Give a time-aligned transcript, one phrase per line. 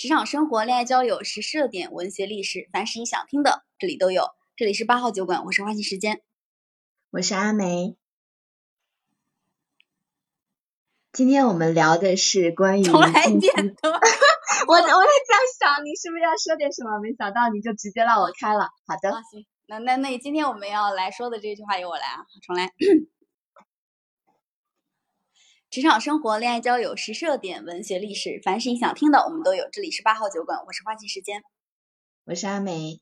[0.00, 4.30] 职场生活、恋爱交友、时事热点、文学历史，凡是你想听的，这里都有。
[4.56, 6.22] 这里是八号酒馆，我是花心时间，
[7.10, 7.98] 我是阿梅。
[11.12, 13.52] 今天我们聊的是关于重来 一遍。
[14.68, 16.98] 我我也这样想，你是不是要说点什么？
[17.02, 18.70] 没想到你就直接让我开了。
[18.86, 22.72] 好的，行，那那那今天我们要来说的这句话由我来啊，重来。
[25.70, 29.68] 职场生活、恋爱交友、时事热点、文学历史，凡是你想听的，我们都有。
[29.70, 31.44] 这里是八号酒馆，我是花季时间，
[32.24, 33.00] 我是阿梅。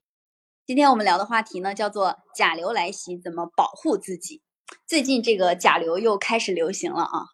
[0.67, 4.43] 今天我们聊的话题呢，叫做甲流来袭，怎么保护自己？
[4.87, 7.25] 最近这个甲流又开始流行了啊，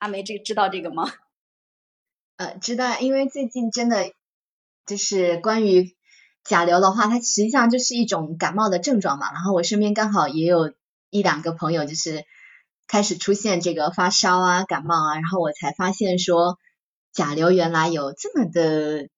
[0.00, 1.08] 阿梅这知道这个吗？
[2.38, 4.12] 呃，知道，因为最近真的
[4.86, 5.94] 就是关于
[6.42, 9.32] 甲流的话，它实际上就是一种感冒的症状嘛。
[9.32, 10.74] 然后我身边刚好也有
[11.10, 12.24] 一两个朋友，就是。
[12.90, 16.58] 开始出现这个发烧啊、感冒啊，然后我才发现说
[17.12, 19.08] 甲流原来有这么的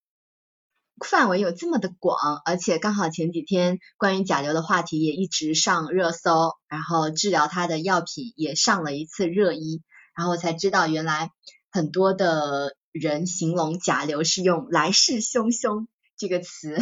[1.03, 9.81] 范围有这么的广，而且刚好前几天关于甲流的话题也一直上热搜，然后治疗它的药品也上了一次热议，
[10.14, 11.31] 然后我才知道原来
[11.70, 15.86] 很多的人形容甲流是用来势汹汹
[16.19, 16.77] 这个词，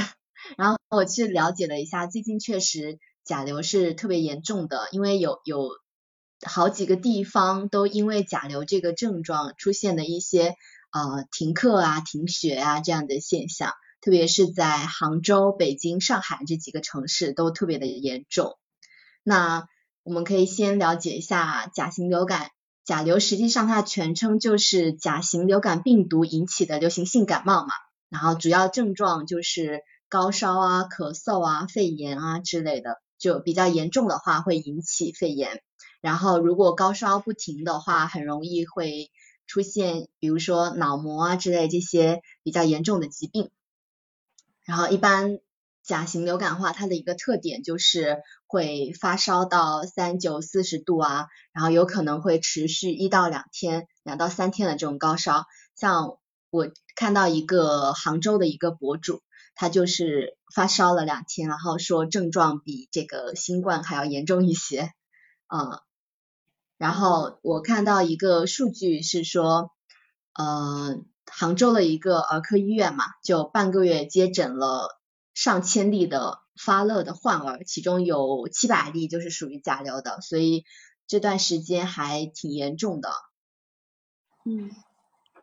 [0.59, 5.71] 然后我去了解了一下，最近确实甲流是特别严重的，因为有有。
[6.47, 10.57] 好几个地方都因为甲流这个症状出现了一些
[10.93, 18.57] 呃停课啊、停学啊这样的现象，特别是在杭州、北京、上海这几个城市都特别的严重。
[19.23, 19.69] 那
[20.03, 22.51] 我们可以先了解一下甲型流感，
[22.85, 27.73] 甲流实际上它的全称就是甲型流感病毒引起的流行性感冒嘛，
[28.09, 35.63] 然后主要症状就是高烧啊、咳嗽啊、肺炎啊之类的，就比较严重的话会引起肺炎。
[36.01, 39.11] 然后，如果高烧不停的话，很容易会
[39.47, 43.51] 出现，比如说脑膜啊之类这些比较严重的疾病。
[44.65, 45.41] 然后，一般
[45.83, 55.45] 甲型流感的话，它的一个特点就是会发烧到三九四十度啊，然后有可能会持续一到两天，两到三天的这种高烧。
[55.77, 56.17] 像
[56.51, 59.21] 我看到一个杭州的一个博主，
[59.55, 64.93] 他就是发烧了两天，然后说症状比这个新冠还要严重一些，
[65.47, 65.83] 啊。
[66.81, 69.71] 然后我看到一个数据是说，
[70.33, 70.97] 呃，
[71.27, 74.99] 杭州的一个儿科医院嘛，就半个月接诊了
[75.35, 80.65] 上千例的发热的患儿，其中有七百例就是属于甲流的，所以
[81.07, 83.11] 这段时间还挺严重的。
[84.47, 84.71] 嗯，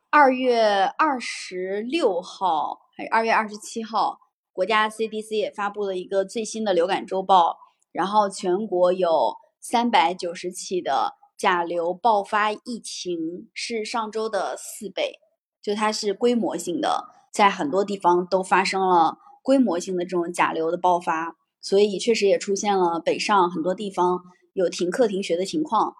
[0.10, 4.18] 二月二十六号还是二月二十七号，
[4.54, 7.60] 国家 CDC 也发布了一个最新的流感周报，
[7.92, 11.14] 然后全国有三百九十起的。
[11.38, 15.20] 甲流爆发疫情是上周的四倍，
[15.62, 24.22] 就它是规模性的，在很多地方都发生了规模性的这种甲流的爆发，所以确实也出现了北上很多地方
[24.54, 25.94] 有停课停学的情况。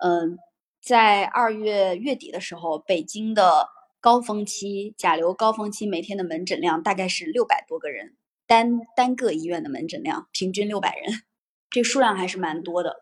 [0.00, 0.38] 嗯，
[0.80, 3.68] 在二月月底的时候，北京的
[4.00, 8.16] 高峰期甲流高峰期每天的门诊量大概是六百多个人，
[8.46, 11.22] 单单个医院的门诊量平均六百人，
[11.68, 12.96] 这数量还是蛮多的。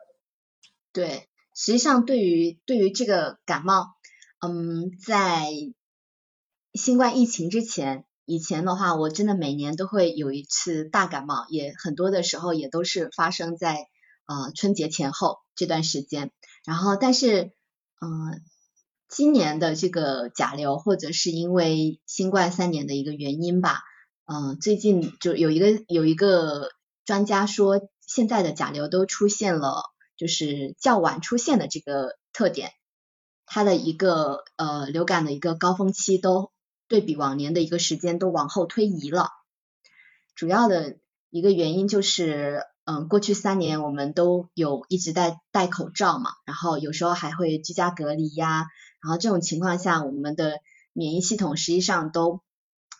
[0.93, 1.29] 对。
[1.55, 3.89] 实际上，对于对于这个感冒，
[4.41, 5.51] 嗯，在
[6.73, 13.87] 新冠疫情之前，以前的话，我真的每年都会有一次大感冒，也很多的时候也都是发生在
[14.27, 16.33] 呃春节前后这段时间。
[16.65, 17.53] 然后，但是，
[18.01, 18.41] 嗯，
[19.09, 23.83] 今年的这个甲流，或者是因为新冠三年的一个原因吧，
[24.25, 26.71] 嗯，最近就有一个有一个
[27.05, 29.92] 专家说，现在的甲流都出现了。
[30.23, 32.71] 就是较晚出现的这个特点，
[33.45, 36.53] 它的一个呃流感的一个高峰期都
[36.87, 39.31] 对比往年的一个时间都往后推移了。
[40.37, 40.97] 主要的
[41.29, 48.69] 一个原因就是，嗯，过去三年我们都有一直在戴口罩嘛，然后有时候还会居家隔离呀，
[49.03, 50.61] 然后这种情况下，我们的
[50.93, 52.43] 免疫系统实际上都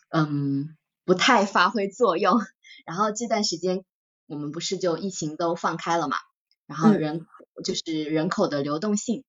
[0.09, 0.75] 嗯
[1.05, 2.41] 不太发挥作用。
[2.85, 3.85] 然后这段时间
[4.27, 6.17] 我们不是就疫情都放开了嘛？
[6.73, 7.27] 然后人
[7.63, 9.23] 就是人口的流动性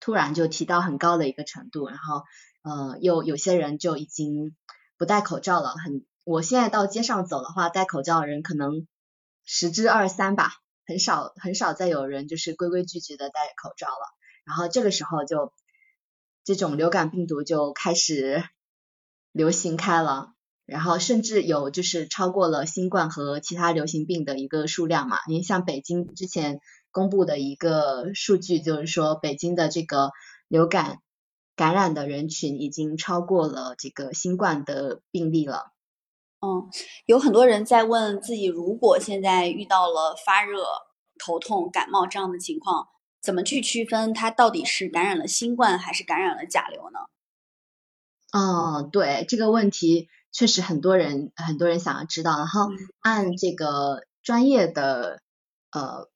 [0.00, 2.22] 突然就提到很高的一个程度，然后
[2.62, 4.56] 呃又有些人就已经
[4.96, 5.74] 不戴口罩了。
[5.74, 8.86] 很，我现在到街上走的话，戴口罩的人可能
[9.44, 10.50] 十之二三吧，
[10.86, 14.16] 很少很少再有人就是规规矩矩的戴口罩了。
[14.46, 15.52] 然后这个时候就
[16.42, 18.42] 这种流感病毒就开始
[19.30, 20.32] 流行开了。
[20.72, 25.18] 然后甚至有就是超过了新冠和其他流行病的一个数量嘛？
[25.28, 26.60] 您像北京之前
[26.90, 30.10] 公布的一个数据，就是说北京的这个
[30.48, 30.98] 流感
[31.54, 35.72] 感染的人群已经超过了这个新冠的病例了。
[36.40, 36.68] 嗯，
[37.06, 40.64] 有很多人在问自己，如果现在遇到了发热、
[41.18, 42.88] 头痛、感冒这样的情况，
[43.20, 46.98] 怎么去区分它到底是感染了新冠还是感染了甲流呢？
[48.32, 52.38] 哦，对这个问题，确实很多人很多人想要知道。
[52.38, 52.70] 然后
[53.00, 55.20] 按这个专业的
[55.70, 56.08] 呃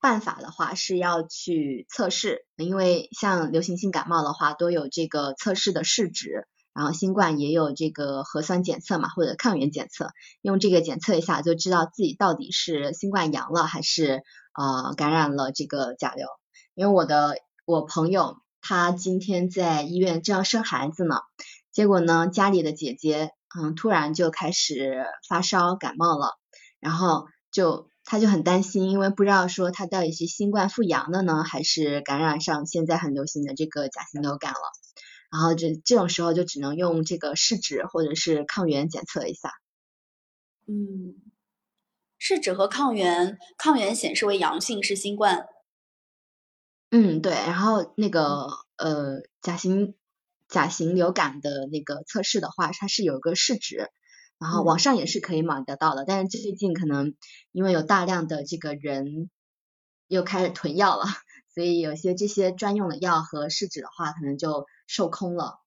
[0.00, 10.10] 办法的话，是要去测试，因为像流行性感冒的话，都有这个测试的试纸，然后新冠也有这个核酸检测嘛，或者抗原检测，
[10.42, 14.22] 用这个检测一下，就知道自己到底是新冠阳了，还是
[14.54, 16.26] 呃感染了这个甲流。
[16.74, 18.36] 因为我的我朋友。
[18.64, 21.16] 他今天在医院正要生孩子呢，
[21.72, 26.38] 结果呢，家里的姐姐嗯突然就开始发烧感冒了，
[26.80, 34.58] 然后就他就很担心，因为不知道说他到底是新冠复阳的呢，还是感染上现在很流行的这个甲型流感了，
[35.30, 39.50] 然后这这种时候就只能用这个试纸或者是抗原检测一下。
[40.66, 41.16] 嗯，
[42.18, 45.46] 试纸和抗原，抗原显示为阳性是新冠。
[46.90, 49.94] 嗯，对，然后那个呃甲型
[50.52, 53.88] 甲型流感的那个测试的话，它是有一个试纸，
[54.38, 57.14] 然后网上也是可以买得到的，但是最近可能
[57.52, 59.30] 因为有大量的这个人
[60.08, 61.06] 又开始囤药了，
[61.54, 65.60] 所以有些这些专用的药和试纸的话，可能就售空了。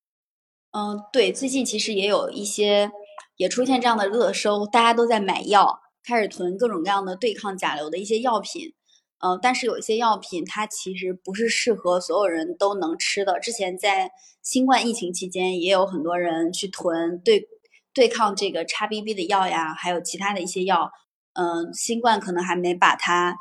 [0.72, 2.92] 嗯，对，最近其实也有一些
[3.38, 8.74] 也出现这样的热搜，大家都在买药，开始囤各种各样的对抗甲流的一些药品。
[9.20, 13.40] 嗯，但是有一些药品它其实不是适合所有人都能吃的。
[13.40, 14.12] 之前在
[14.44, 17.48] 新冠疫情期间，也有很多人去囤对
[17.94, 20.92] 对抗这个叉 BB 的药呀，还有其他的一些药。
[21.34, 23.36] 嗯，新冠可能还没把它，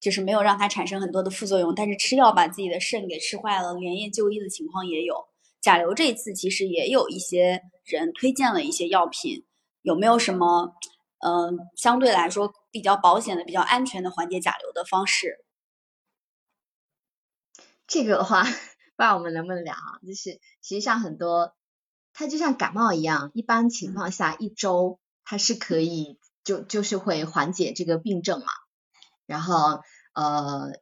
[0.00, 5.14] 就是没有让它产生很多的副作用，但是吃药把自己的肾给吃坏了，连夜就医的情况也有。
[5.60, 9.44] 甲流这次其实也有一些人推荐了一些药品，
[9.82, 10.74] 有没有什么？
[11.18, 15.44] 嗯，相对来说比较保险的、比较安全的缓解甲流的方式。
[17.86, 18.58] 这个的话， 不知
[18.98, 19.98] 道我们能不能聊啊？
[20.06, 21.54] 就是实际上很多，
[22.12, 28.46] 它就像感冒一样，一般情况下一周它是可以就就是会缓解这个病症嘛。
[29.26, 29.80] 然后
[30.12, 30.72] 呃，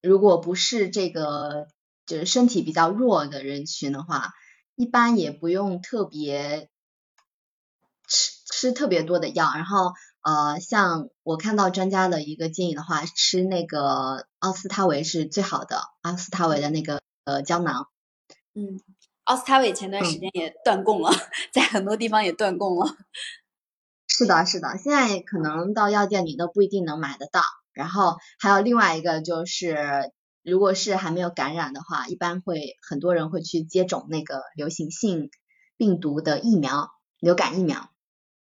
[0.00, 1.68] 如果不是这个
[2.06, 4.30] 就是身体比较弱的人群的话，
[4.74, 6.68] 一般也不用特别。
[8.54, 17.88] 吃特别多的药，然后呃，像我看到专家的一个建议的话，吃那个奥司他韦是最好的，奥司他韦的那个呃胶囊。
[18.54, 18.80] 嗯，
[19.24, 21.10] 奥司他韦前段时间也断供了，
[21.52, 22.96] 在很多地方也断供了。
[24.06, 27.40] 是的，是的，现在可能到药店里都不一定能买得到。
[27.72, 30.12] 然后还有另外一个就是，
[30.44, 35.30] 如果是还没有感染的话，一般会很多人会去接种那个流行性
[35.78, 37.91] 病毒的疫苗，流感疫苗。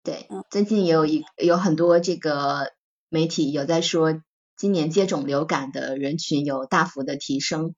[0.04, 2.72] 对，最近也有一有很多这个
[3.10, 4.22] 媒体有在说，
[4.56, 7.76] 今年接种流感的人群有大幅的提升。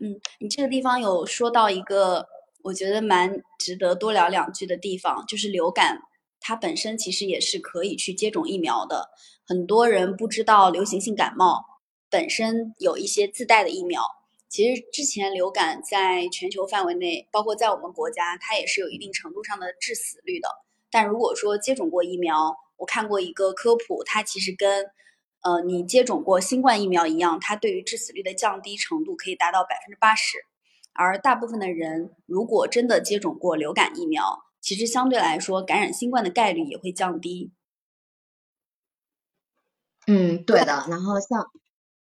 [0.00, 2.26] 嗯，你这个地方有说到一个
[2.62, 5.98] 我觉得蛮值得多聊两句的地方，就是流感
[6.38, 9.08] 它本身其实也是可以去接种疫苗的。
[9.46, 11.64] 很多人不知道流行性感冒
[12.08, 14.02] 本身有一些自带的疫苗，
[14.48, 20.48] 其实之前流感在全球范围内，包括在我们国家，它也是有一定程度上的致死率的。
[20.96, 24.86] 但如果说接种过疫苗，我看过一个科普，它其实跟
[25.42, 30.38] 呃你接种过新冠疫苗一样，它对于致死率的降低程度可以达到百分之八十。
[30.94, 37.52] 而大部分的人如果真的接种过流感疫苗，其实相对来说感染新冠的概率也会降低。
[40.06, 40.86] 嗯，对的。
[40.88, 41.50] 然后像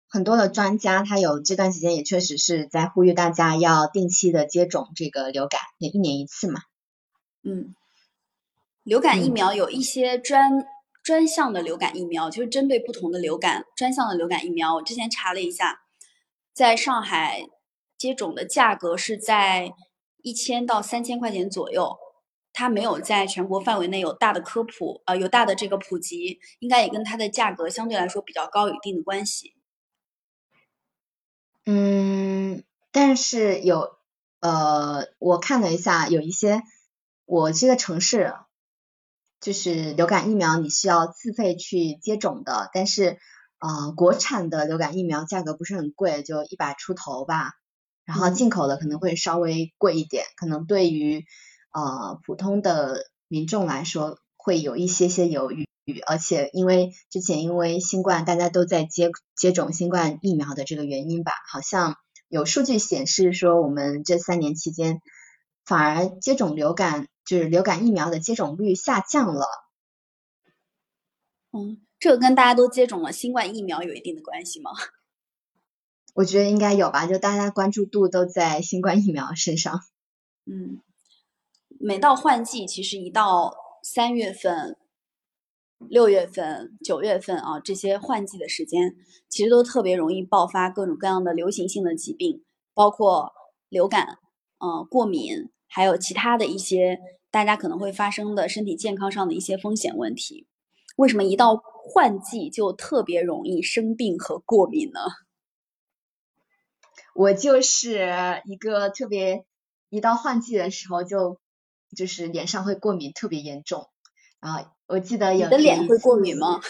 [0.06, 6.60] 很多的专家，他有这段时间也确实是在呼吁大家要定期的接种这个流感，也一年一次嘛。
[7.42, 7.74] 嗯。
[8.84, 10.64] 流感疫苗有一些专
[11.02, 14.74] 专项的流感疫苗，就是针对不同的流感专项的流感疫苗。
[14.74, 15.82] 我之前查了一下，
[16.52, 17.48] 在上海
[17.96, 19.72] 接种的价格是在
[20.22, 21.96] 一千到三千块钱左右。
[22.54, 29.54] 它没有在全国范围内有大的科普，呃，有大的这个普及，应该也跟它的价格相对来说比较高有一定的关系。
[31.64, 33.96] 嗯，但是有
[34.40, 36.62] 呃，我看了一下，有一些
[37.24, 38.34] 我这个城市。
[39.42, 43.18] 就是流感疫苗你需要自费去接种的，但是
[43.58, 47.50] 呃国产的流感疫苗价格不是很贵，就一百出头吧，
[48.04, 51.24] 然后进口的可能会稍微贵一点，可能对于
[51.72, 55.66] 呃普通的民众来说会有一些些犹豫，
[56.06, 61.96] 而且因为之前因为新冠大家都在接接种新冠疫苗的这个原因吧，好像
[62.28, 65.00] 有数据显示说，我们这三年期间
[65.64, 69.46] 反而接种流感就是流感疫苗的接种率下降了。
[71.52, 74.70] 嗯，这个跟大家都接种了新冠疫苗有一定的关系吗？
[76.14, 79.80] 我觉得应该有吧，就大家关注度都在新冠疫苗身上。
[80.44, 80.80] 嗯，
[81.80, 84.76] 每到换季，其实一到三月份。
[85.88, 88.94] 六月份、九月份啊，这些换季的时间，
[89.28, 93.32] 其实都特别容易爆发各种各样的流行性的疾病，包括
[93.68, 94.20] 流感、
[94.62, 97.00] 嗯过敏，还有其他的一些
[97.32, 100.46] 大家可能会发生的身体健康上的一些风险问题。
[100.96, 105.00] 为什么一到换季就特别容易生病和过敏呢？
[107.14, 108.08] 我就是
[108.44, 109.44] 一个特别
[109.90, 111.40] 一到换季的时候就
[111.96, 113.88] 就是脸上会过敏特别严重
[114.40, 114.72] 啊。
[114.86, 116.60] 我记得有你的脸会过敏吗？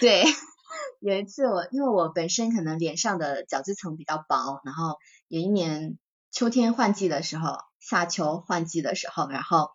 [0.00, 0.24] 对，
[1.00, 4.96] 有一次我因为我本身可能脸上的角质层比较薄，然后
[5.28, 5.98] 有一年
[6.38, 9.72] 秋天换季的时候，夏秋换季的时候，然后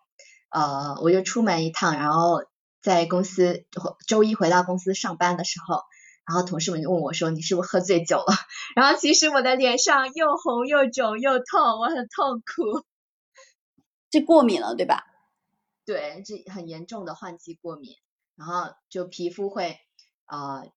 [0.48, 2.42] 呃我就出门一趟，然后
[2.80, 3.66] 在公司
[4.06, 5.82] 周一回到公司上班的时候，
[6.24, 8.34] 然后同事们就问我说你是不是喝醉酒了？
[8.76, 12.86] 然后其实我的脸上又红又肿又痛，我很痛苦，
[14.10, 15.04] 是过敏了对吧？
[15.84, 17.98] 对，这很严重的换季过敏，
[18.36, 19.78] 然后就皮肤会
[20.24, 20.72] 呃，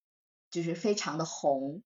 [0.52, 1.82] 就是非常的红，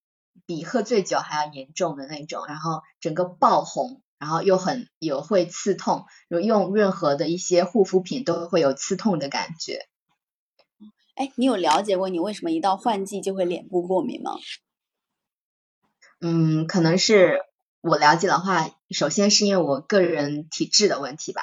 [0.46, 9.88] 比喝醉酒还要严重的那种，然后整个爆红，然后又很有会刺痛，用任何的一些护肤品都会有刺痛的感觉。
[11.16, 14.32] 哎，你有了解过你为什么一到换季就会脸部过敏吗？
[16.20, 17.42] 嗯，可能是
[17.82, 21.42] 我了解的话，首先是因为我个人体质的问题吧。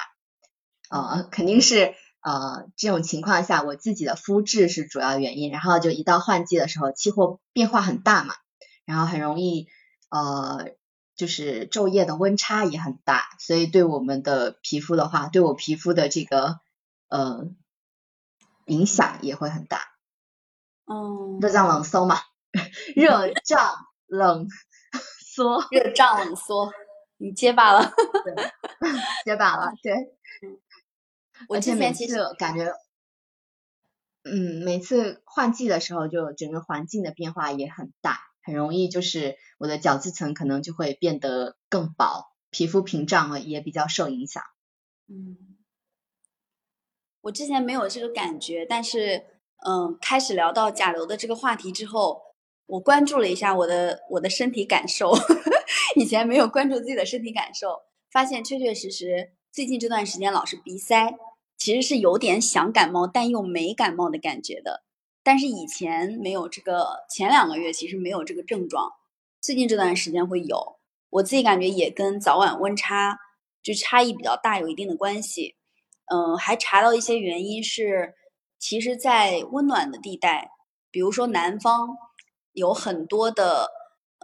[0.89, 5.51] 呃，肯定是呃这种情况下，我自己的肤质是主要原因。
[5.51, 8.33] 然后就一到换季的时候，气候变化很大嘛，
[8.89, 9.67] 然后很容易
[10.09, 10.71] 呃
[11.15, 16.59] 就是昼夜的温差也很大，所以对我们的皮肤的话，对我皮肤的这个
[17.07, 17.45] 呃
[18.65, 19.81] 影响也会很大。
[20.85, 22.17] 嗯，热胀冷缩嘛，
[22.95, 23.75] 热胀
[24.07, 24.47] 冷
[25.19, 26.71] 缩，热胀冷缩，
[27.17, 27.93] 你结巴了，
[29.23, 29.93] 结巴了，对。
[31.47, 32.73] 而且每次感觉，
[34.23, 44.43] 嗯，每次换季的时候，就整个环境的变化也很大，很容易就是我的角质层可能就会变得更薄，皮肤屏障也比较受影响。
[45.07, 45.57] 嗯，
[47.21, 49.25] 我之前没有这个感觉，但是，
[49.65, 52.21] 嗯，开始聊到甲流的这个话题之后，
[52.65, 55.13] 我关注了一下我的我的身体感受，
[55.95, 57.81] 以前没有关注自己的身体感受，
[58.11, 61.15] 发现确确实实最近这段时间老是鼻塞。
[61.57, 64.85] 其实是有点想感冒，但又没感冒的感觉的。
[65.29, 68.91] 但是以前没有这个，前两个月其实没有这个症状，
[69.39, 70.79] 最近这段时间会有。
[71.11, 73.19] 我自己感觉也跟早晚温差
[73.61, 75.55] 就差异比较大有一定的关系。
[76.11, 78.15] 嗯，还查到一些原因是，
[78.57, 80.49] 其实，在温暖的地带，
[80.89, 81.89] 比如说南方，
[82.53, 83.69] 有很多的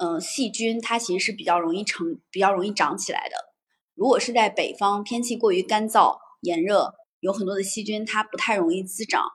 [0.02, 3.36] 嗯细菌，它其实是比较容易成、比较容易长起来的。
[3.94, 6.96] 如果是在北方，天气过于干燥、炎热。
[7.20, 9.28] 有很多的细菌，它不太容易滋长，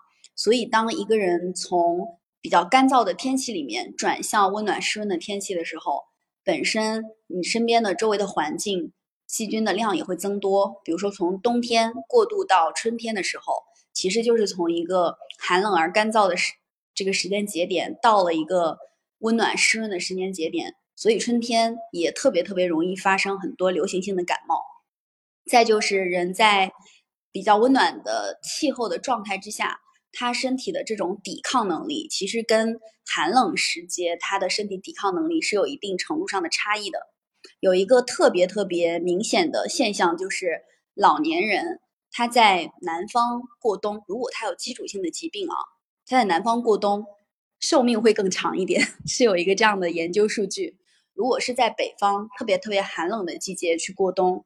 [0.43, 6.05] 所以当一个人从比较干燥的天气里面转向温暖湿润的天气的时候，
[6.43, 8.95] 本身你身边的周围的环境
[9.27, 10.81] 细菌的量也会增多。
[10.83, 13.53] 比如说从冬天过渡到春天的时候，
[13.93, 16.55] 其实就是从一个寒冷而干燥的时
[16.95, 18.79] 这个时间节点到了一个
[19.19, 24.65] 温暖湿润的时间节点，所以春天也特别特别容易发生很多流行性的感冒。
[25.45, 26.73] 再就是人在。
[27.33, 29.79] 比较温暖的气候的状态之下，
[30.13, 36.99] 他身体的这种抵抗能力，其实跟寒冷时节他的身体抵抗能力是有一定程度上的差异的。
[37.61, 40.63] 有一个特别特别明显的现象，就是
[40.95, 45.55] 老年人他在南方过冬，如果他有基础性的疾病啊，
[46.07, 47.07] 他在南方过冬
[47.61, 50.79] 寿命会更长一点，是有一个这样的研究数据。
[51.15, 54.45] 如果是在北方特别特别寒冷的季节去过冬。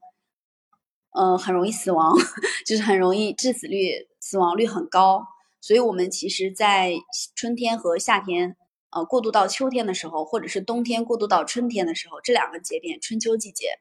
[1.16, 2.12] 嗯，很容易死亡，
[2.66, 5.25] 就是很容易致死率、死亡率很高。
[5.64, 6.92] 所以，我们其实，在
[7.35, 8.54] 春天和夏天，
[8.90, 13.78] 呃，过渡到秋天的时候，或者是冬天过渡到春天的时候，这两个节点，春秋季节，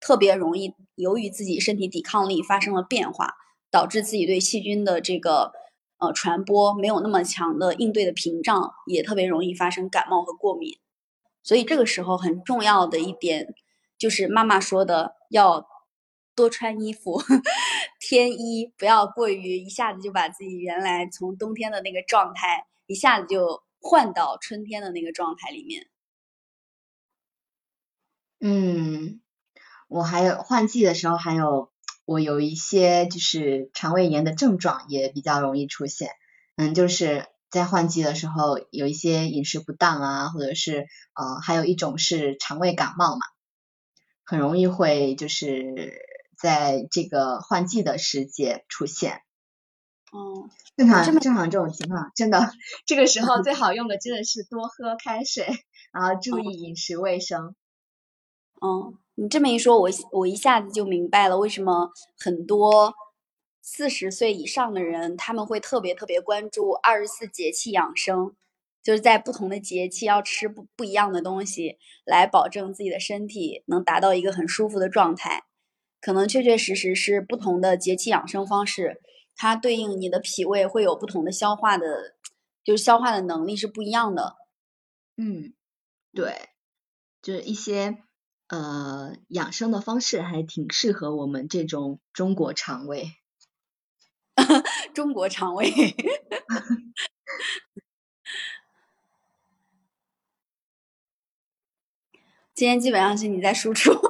[0.00, 3.34] 特别容易由于自己身体抵抗力发生了变化，
[3.70, 5.52] 导致自己对细菌的这个
[5.98, 10.78] 呃传播没有那么强的应对的屏障，也特别容易发生感冒和过敏。
[11.42, 13.54] 所以，这个时候很重要的一点，
[13.98, 15.68] 就是妈妈说的要。
[16.40, 17.22] 多穿衣服，
[18.00, 25.86] 添衣，不要过于一下子就把自己原来从冬天的那个状态一下子就换到春天的那个状态里面。
[28.40, 29.20] 嗯，
[29.86, 31.70] 我还有换季的时候，还有
[32.06, 36.08] 我有一些就是肠胃炎的症状也比较容易出现。
[36.56, 43.20] 嗯，就是在换季的时候有一些饮食不当啊，或者是呃，还有一种是肠胃感冒嘛，
[44.24, 46.00] 很容易会就是
[46.40, 49.22] 在这个换季的时节出现。
[50.12, 52.50] 哦，正常正常这种情况，真的
[52.84, 55.46] 这个时候最好用的真的是多喝开水，
[55.92, 57.54] 然后注意饮食卫生。
[58.60, 62.92] 嗯，你这么一说，我我一下子就明白了为什么很多
[63.62, 68.34] 四十岁以上的人他们会特别特别关注二十四节气养生，
[68.82, 75.44] 就是在不同的节气要吃不不一样的东西，来保证自己的身体能达到一个很舒服的状态。
[76.00, 79.00] 可能确确实实是不同的节气养生方式。
[79.36, 82.16] 它对应你的脾胃会有不同的消化的，
[82.62, 84.36] 就是消化的能力是不一样的。
[85.16, 85.54] 嗯，
[86.12, 86.50] 对，
[87.22, 87.98] 就是一些
[88.48, 93.12] 呃养生的方式还挺适合我们这种中国肠胃。
[94.92, 95.70] 中国肠胃。
[102.52, 104.09] 今天基本上是你在输出。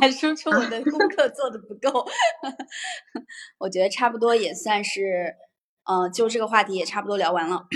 [0.00, 2.06] 来输出我的功课做的不够，
[3.58, 5.34] 我觉得差不多也算是，
[5.84, 7.66] 嗯，就这个话题也差不多聊完了。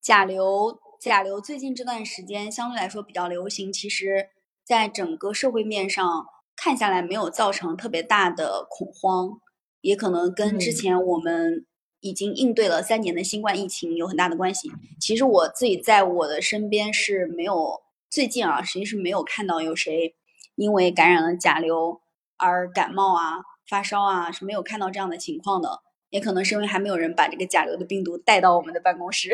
[0.00, 4.28] 甲流，甲流最近这段时间相对来说比较流行，其实
[4.64, 6.26] 在整个社会面上
[6.56, 9.40] 看下来没有造成特别大的恐慌，
[9.80, 11.66] 也可能跟之前我们
[12.00, 14.70] 已经应对了三年的新冠疫情有很大的关系。
[15.00, 20.16] 其实我自己在我的身边是没有，最近啊，实际是没有看到有谁。
[20.60, 22.02] 因为感染了甲流
[22.36, 25.80] 而感冒啊、发烧啊，是没有看到这样的情况的。
[26.10, 29.30] 也可能是因为还没有人把这个甲流的病毒带到我们的办公室。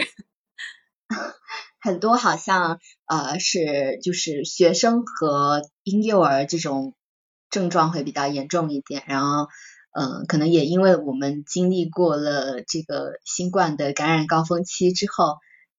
[1.83, 6.95] 很多好像呃是就是学生和婴幼儿这种
[7.51, 9.49] 症状会比较严重一点，然后
[9.99, 15.39] 嗯，可能也因为我们经历过了这个新冠的感染高峰期之后，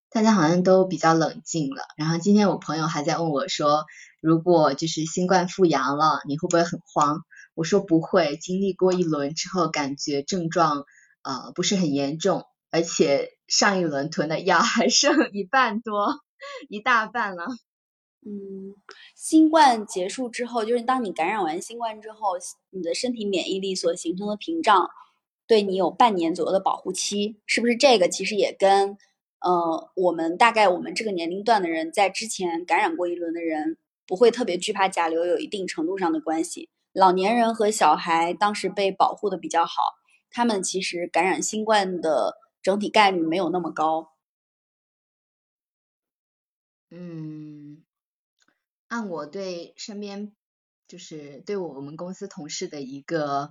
[0.10, 1.84] 大家好像都比较冷静了。
[1.96, 3.86] 然后今天我朋友还在问我说。
[4.28, 7.22] 如果就是新冠复阳了，你会不会很慌？
[7.54, 10.84] 我说不会，经历过一轮之后，感觉症状
[11.24, 16.20] 呃不是很严重，而且上一轮囤的药 还剩一半多，
[16.68, 17.46] 一大半了。
[18.26, 18.76] 嗯，
[19.16, 22.34] 新冠结束之后，就是当你感染完新冠之后，
[22.72, 24.90] 你的身体免疫力所形成的屏障，
[25.48, 28.98] 对你有半年左右的保护期，是不是这个其实也跟
[29.40, 33.78] 呃我们大概我们这个年龄段的人在之前感染过一轮的人。
[34.08, 36.70] 不会特别惧怕甲流，有一定程度上的关系。
[36.94, 39.82] 老年人和小孩当时被保护的比较好，
[40.32, 44.14] 他们其实感染新冠的整体概率没有那么高。
[46.90, 47.84] 嗯，
[48.88, 50.32] 按我对身边
[50.88, 53.50] 就是对我们公司同事的一个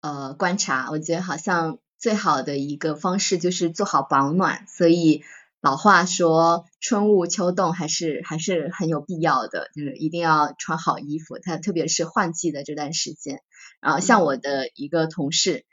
[0.00, 5.22] 呃观察，我觉得好像最好的一个方式就是做好保暖，所以。
[5.62, 11.38] 老话说，春捂秋冻还是还是很有必要的，就是一定要穿好衣服。
[11.38, 13.42] 它特别是换季的这段时间，
[13.80, 15.64] 然后像我的一个同事，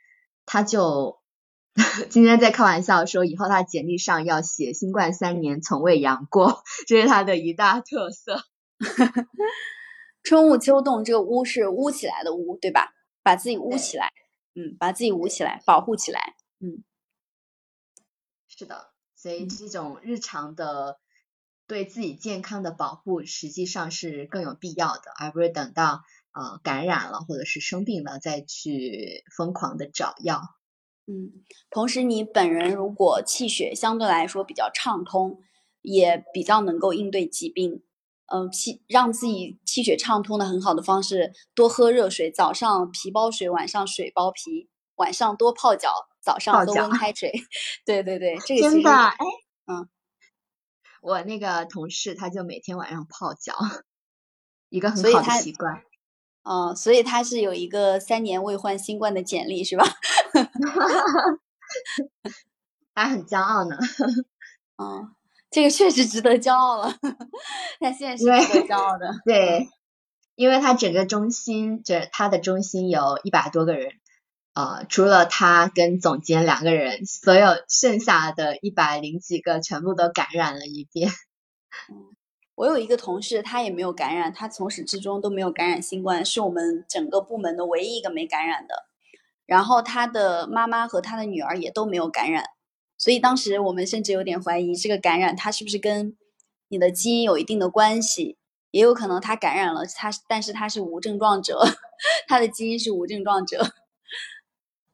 [0.46, 1.18] 他就
[2.12, 8.44] 今天在开玩笑说，以后他简历上要写“新冠三年从未阳过”， 这是他的一大特色。
[10.22, 12.94] 春捂秋冻，这个捂是捂起来的捂，对吧？
[13.24, 14.12] 把自己捂起来，
[14.54, 16.84] 嗯，把自己捂起来，保护起来，嗯，
[18.48, 18.92] 是的。
[19.22, 20.98] 所以这种日常的
[21.68, 30.42] 对自己健康的保护，实际上是更有必要的，而不是等到呃感染了或者是生病了再去疯狂的找药。
[31.06, 35.42] 嗯，同时你本人如果气血相对来说比较畅通，
[35.82, 37.84] 也比较能够应对疾病。
[38.32, 45.90] 嗯，气让自己气血畅通的很好的方式，多喝热水，早上皮包水，晚上水包皮，晚上多泡脚。
[46.22, 47.32] 早上喝温开水，
[47.86, 49.18] 对对对，这个真的哎，
[49.68, 49.90] 嗯，
[51.02, 53.56] 我那个同事他就每天晚上泡脚，
[54.70, 55.82] 一个很好的习惯。
[56.44, 59.86] 哦，所以他是有一个三年未患新冠的简历是吧？
[62.96, 63.78] 还很骄傲呢。
[64.78, 65.14] 嗯，
[65.52, 66.94] 这个确实值得骄傲了。
[67.80, 69.14] 他现在是值得骄傲的。
[69.26, 69.70] 对，
[70.36, 74.00] 因为他整个中心，这他的中心有一百多个人。
[74.54, 81.12] 呃，除了他跟总监两个人，所有剩下的一百零几个全部都感染了一遍。
[82.56, 88.86] 我有一个同事，他也没有感染，他从始至终都没有感染新冠，是我们整个部门的唯一一个没感染的。
[89.46, 92.44] 然后他的妈妈和他的女儿也都没有感染，
[92.98, 96.18] 所以当时我们甚至有点怀疑，这个感染它是不是跟
[96.68, 98.38] 你的基因有一定的关系？
[98.72, 101.64] 也有可能他感染了，他但是他是无症状者，
[102.28, 103.74] 他的基因是无症状者。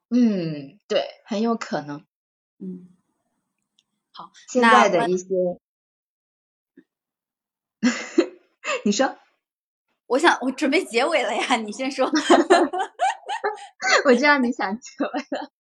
[0.09, 2.05] 嗯，对，很有可能。
[2.59, 2.87] 嗯，
[4.11, 5.25] 好，现在的一些，
[8.85, 9.17] 你说，
[10.05, 12.09] 我想我准备结尾了呀，你先说。
[14.05, 15.51] 我知道你想结尾了。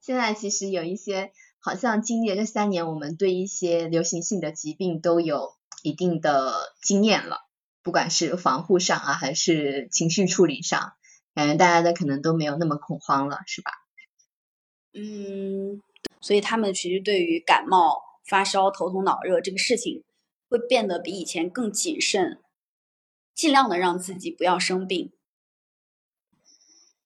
[0.00, 7.40] 现在其实有一些，好像经历了这三年，我们对一些流行性的疾病都有一定的经验了，
[7.82, 10.92] 不管是防护上啊，还是情绪处理上，
[11.36, 13.70] 感觉大家的可能都没有那么恐慌了，是吧？
[14.94, 15.82] 嗯，
[16.22, 20.02] 所以他们其实对于感冒、发烧、头痛、脑热这个事情，
[20.48, 22.40] 会变得比以前更谨慎，
[23.34, 25.12] 尽量的让自己不要生病。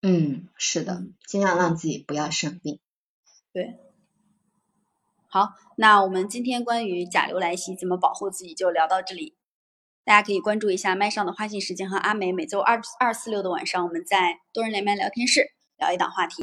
[0.02, 2.78] 嗯，是的，尽量让自己不要生病。
[3.52, 3.80] 对。
[5.26, 9.34] 好，那我们今天关于甲流来袭怎么保护自己就聊到这里，
[10.04, 16.36] 大家可以关注一下麦上的花信时间和阿美，每周二二四六的晚上，我们在多人连麦聊天室聊一档话题。